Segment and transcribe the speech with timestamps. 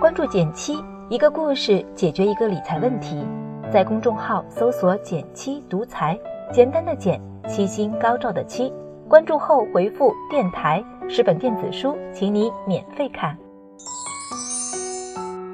[0.00, 3.26] 关注减七，一个故事解决一个理财问题。
[3.72, 6.18] 在公众号搜索“减七独裁，
[6.52, 8.72] 简单的减，七星高照的七。
[9.08, 13.36] 关注后回复“电台”，十本电子书，请你免费看。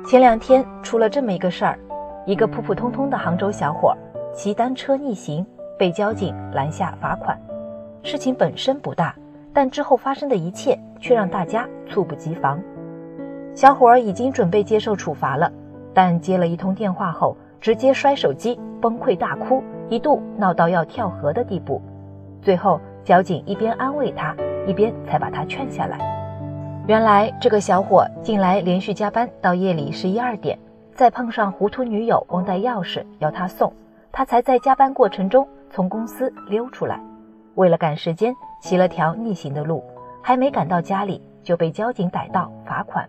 [0.07, 1.79] 前两天出了这么一个事儿，
[2.27, 3.97] 一个普普通通的杭州小伙
[4.35, 5.47] 骑单车逆行，
[5.79, 7.41] 被交警拦下罚款。
[8.03, 9.15] 事情本身不大，
[9.53, 12.61] 但之后发生的一切却让大家猝不及防。
[13.55, 15.51] 小伙儿已经准备接受处罚了，
[15.93, 21.83] 但接了一通电话后，直接摔手机，崩溃大哭，一度闹到要跳河的地步。
[22.41, 24.35] 最后，交警一边安慰他，
[24.67, 25.99] 一边才把他劝下来。
[26.87, 30.59] 原来，这个小伙近来连续加班到夜里十一二点，
[30.95, 33.73] 再碰上糊涂女友忘带钥匙要他送，
[34.13, 37.01] 他才在加班过程中从公司溜出来。
[37.55, 39.83] 为了赶时间，骑了条逆行的路，
[40.23, 43.09] 还没赶到家里就被交警逮到罚款。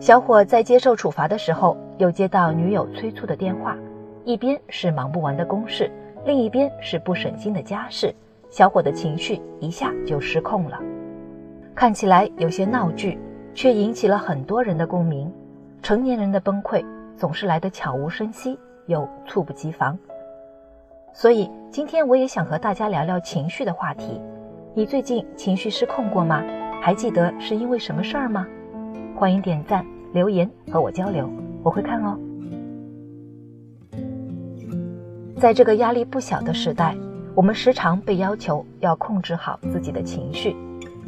[0.00, 3.76] 小伙在接受处罚的时候，又接到女友催促的电话，
[4.24, 5.90] 一边是忙不完的公事，
[6.24, 8.14] 另一边是不省心的家事，
[8.50, 10.78] 小伙的情绪一下就失控了。
[11.74, 13.18] 看起来有些闹剧，
[13.54, 15.32] 却引起了很多人的共鸣。
[15.82, 16.84] 成年人的崩溃
[17.16, 19.96] 总是来得悄无声息，又猝不及防。
[21.16, 24.20] 所以今天我也想和大家聊聊情绪的话题。
[24.74, 26.44] 你最近情绪失控过吗？
[26.82, 28.46] 还记得是因为什么事儿吗？
[29.16, 31.26] 欢迎点赞、留言和我交流，
[31.62, 32.18] 我会看哦。
[35.38, 36.94] 在这个压力不小的时代，
[37.34, 40.54] 我们时常被要求要控制好自己的情绪。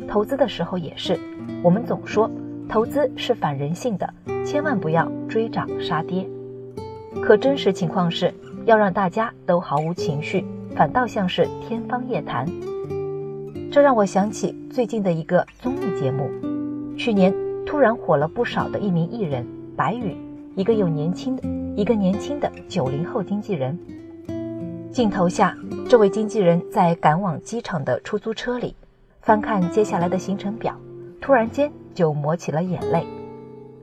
[0.09, 1.20] 投资的时候也是，
[1.62, 2.31] 我们总说
[2.67, 4.09] 投资是反人性的，
[4.42, 6.27] 千万不要追涨杀跌。
[7.23, 8.33] 可真实情况是，
[8.69, 10.44] 要让大家都毫无情绪，
[10.77, 12.47] 反倒像是天方夜谭。
[13.72, 16.28] 这让我想起最近的一个综艺节目，
[16.94, 17.34] 去年。
[17.64, 19.46] 突然火了不少的一名艺人
[19.77, 20.16] 白宇，
[20.56, 21.42] 一个有年轻的，
[21.77, 23.78] 一个年轻的九零后经纪人。
[24.90, 25.55] 镜头下，
[25.86, 28.74] 这位经纪人在赶往机场的出租车里，
[29.20, 30.74] 翻看接下来的行程表，
[31.20, 33.07] 突然间就抹起了眼泪。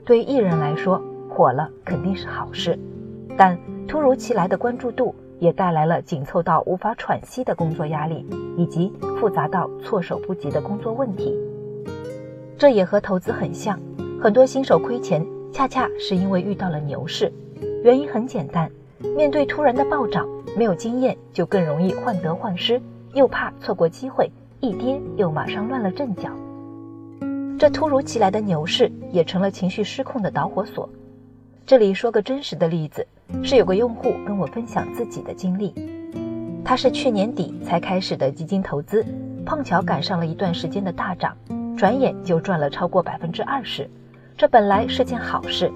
[0.03, 2.79] 对艺人来说，火了肯定是好事，
[3.37, 3.57] 但
[3.87, 8.25] 突如其来的关注度也带来了紧凑到无法喘息的工作压力，
[8.57, 11.35] 以及复杂到措手不及的工作问题。
[12.57, 13.79] 这也和投资很像，
[14.21, 17.31] 很多新手亏钱，恰恰是因为遇到了牛市。
[17.83, 18.71] 原因很简单，
[19.15, 20.25] 面对突然的暴涨，
[20.57, 22.81] 没有经验就更容易患得患失，
[23.13, 24.31] 又怕错过机会，
[24.61, 26.29] 一跌又马上乱了阵脚。
[27.59, 30.89] 这突如其来的牛市也成了情绪失控的导火索。
[31.65, 33.05] 这里说个真实的例子，
[33.43, 35.73] 是有个用户跟我分享自己的经历，
[36.63, 39.05] 他是去年底才开始的基金投资，
[39.45, 41.35] 碰巧赶上了一段时间的大涨。
[41.77, 43.89] 转眼就赚了超过百分之二十，
[44.37, 45.69] 这本来是件好事，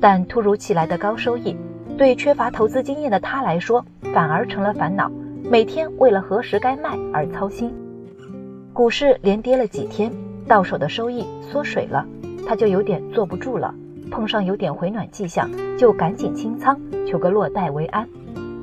[0.00, 1.56] 但突如其来的高收益，
[1.98, 3.84] 对缺乏投资经验的他来说
[4.14, 5.10] 反而成了烦恼，
[5.42, 7.74] 每天为了何时该卖而操心。
[8.72, 10.12] 股市连跌了几天，
[10.46, 12.06] 到手的收益缩水了，
[12.46, 13.74] 他就有点坐不住了，
[14.10, 18.08] 碰上有点回暖迹象，就赶紧清仓，求个落袋为安。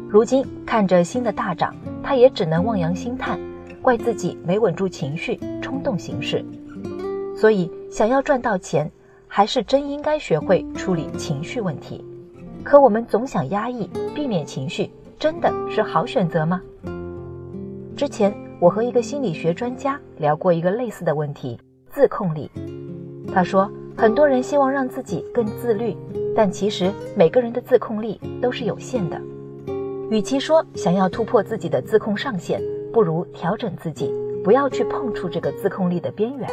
[0.09, 3.39] 如今看着新的大涨，他也只能望洋兴叹，
[3.81, 6.43] 怪自己没稳住情绪，冲动行事。
[7.35, 8.91] 所以，想要赚到钱，
[9.27, 12.05] 还是真应该学会处理情绪问题。
[12.63, 16.61] 可我们总想压抑、避免情绪，真的是好选择吗？
[17.95, 21.59] 之前我和一个心理学专家聊过一个类似的问题——
[21.89, 22.51] 自控力。
[23.33, 25.95] 他说，很多人希望让自己更自律，
[26.35, 29.21] 但其实每个人的自控力都是有限的。
[30.09, 34.11] 与其说想要突破自己的自控上限，不如调整自己，
[34.43, 36.49] 不要去碰触这个自控力的边缘。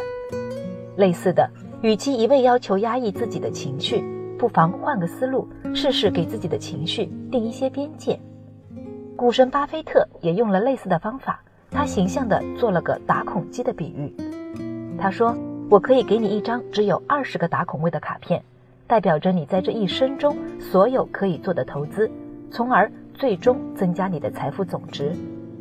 [0.96, 1.48] 类似的，
[1.80, 4.04] 与其一味要求压抑自己的情绪，
[4.38, 8.18] 不妨换个思路，试试给自己的情绪定一些边界。
[9.16, 14.14] 股神巴菲特也用了类似的方法，他形象地做了个打孔机的比喻。
[14.96, 15.36] 他说
[15.70, 18.42] ：“我可以给你一张只有二十个打孔位的卡片，
[18.86, 22.10] 代表着你在这一生中所有可以做的投资，
[22.50, 25.12] 从而最终增加你的财富总值。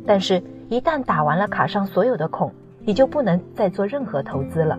[0.06, 2.50] 但是，一旦打完了卡上所有的孔，
[2.86, 4.78] 你就不能再做任何投资了。”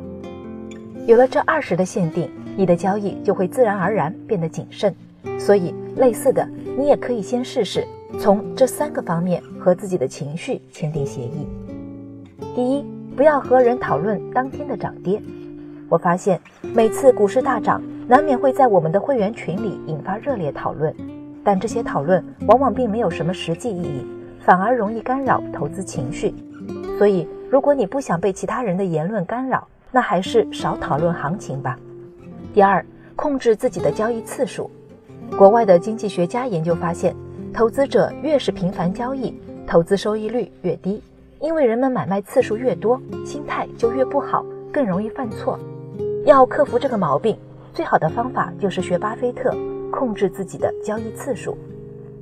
[1.05, 2.27] 有了这二十的限定，
[2.57, 4.93] 你的交易就会自然而然变得谨慎。
[5.37, 6.43] 所以，类似的，
[6.75, 7.85] 你也可以先试试
[8.19, 11.47] 从这三个方面和自己的情绪签订协议。
[12.55, 12.83] 第一，
[13.15, 15.21] 不要和人讨论当天的涨跌。
[15.89, 16.39] 我发现
[16.73, 20.93] 每次股市大涨，难免会在我们的会员群里引发热烈讨论，
[21.43, 24.05] 但这些讨论往往并没有什么实际意义，
[24.39, 26.33] 反而容易干扰投资情绪。
[26.97, 31.77] 所以，如果你不想被其他人的言论干扰，那还是少讨论行情吧。
[32.53, 32.85] 第二，
[33.15, 34.69] 控制自己的交易次数。
[35.37, 37.15] 国外的经济学家研究发现，
[37.53, 39.33] 投资者越是频繁交易，
[39.65, 41.01] 投资收益率越低，
[41.41, 45.57] 因为人们买卖次数越多，心态就越不好，更容易犯错。
[46.25, 47.37] 要克服这个毛病，
[47.73, 49.55] 最好的方法就是学巴菲特，
[49.89, 51.57] 控制自己的交易次数。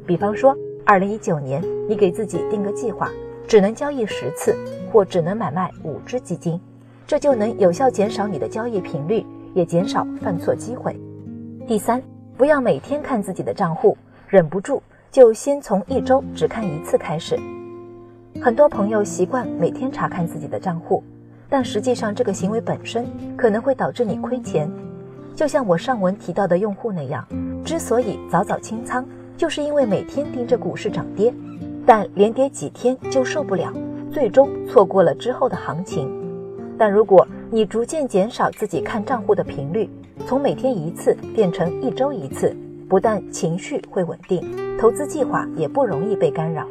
[0.06, 0.56] 比方说，
[0.86, 3.10] 二零一九年，你给自己定个计划，
[3.48, 4.56] 只能交易十次，
[4.92, 6.62] 或只能买卖五只基金，
[7.08, 9.25] 这就能有效减少你的交易频率，
[9.56, 10.96] 也减少犯错机会。
[11.68, 12.00] 第三，
[12.38, 13.98] 不要每天看自己的账户，
[14.28, 17.36] 忍不住就先从一周只看一次开始。
[18.42, 21.04] 很多朋友习惯每天查看自己的账户，
[21.50, 23.06] 但实际上这个行为本身
[23.36, 24.72] 可能会导致你亏钱。
[25.36, 27.28] 就像我上文提到的用户那样，
[27.66, 29.06] 之所以早早清仓。
[29.36, 31.31] 就是因为每天盯着股市涨跌，
[31.86, 33.72] 但连跌几天就受不了，
[34.12, 36.10] 最终错过了之后的行情。
[36.75, 39.88] 但如果你逐渐减少自己看账户的频率，
[40.25, 42.56] 从每天一次变成一周一次，
[42.90, 44.44] 不但情绪会稳定，
[44.80, 46.66] 投资计划也不容易被干扰。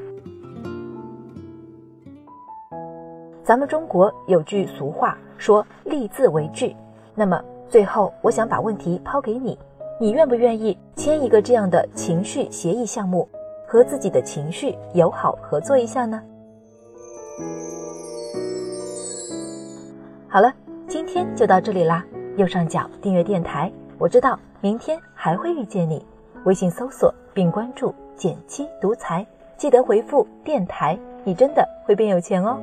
[3.47, 6.75] 咱们中国有句俗话说“立字为据”，
[7.15, 9.57] 那么最后我想把问题抛给你。
[10.01, 13.29] 你愿不愿意签一个这样的情绪协议项目，
[13.65, 16.21] 和自己的情绪友好合作一下呢？
[20.27, 20.53] 好了，
[20.89, 22.05] 今天就到这里啦。
[22.37, 26.05] 右上角订阅电台，我知道明天还会遇见你。
[26.47, 29.25] 微信搜索并关注“减七独裁，
[29.57, 32.59] 记得回复“电台”，你真的会变有钱哦。